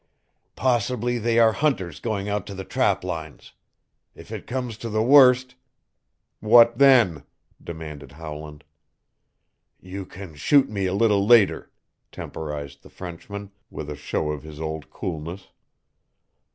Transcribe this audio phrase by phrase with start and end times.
[0.55, 3.53] Possibly they are hunters going out to the trap lines.
[4.15, 5.53] If it comes to the worst"
[6.51, 7.21] "What then?"
[7.63, 8.63] demanded Howland.
[9.79, 11.71] "You can shoot me a little later,"
[12.11, 15.49] temporized the Frenchman with a show of his old coolness.